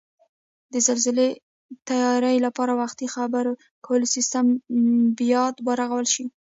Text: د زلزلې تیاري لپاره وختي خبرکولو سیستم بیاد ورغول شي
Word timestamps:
د 0.73 0.75
زلزلې 0.87 1.29
تیاري 1.89 2.35
لپاره 2.45 2.73
وختي 2.81 3.07
خبرکولو 3.15 4.11
سیستم 4.15 4.45
بیاد 5.19 5.55
ورغول 5.67 6.05
شي 6.13 6.25